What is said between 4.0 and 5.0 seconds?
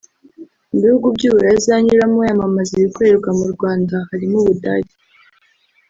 harimo u Budage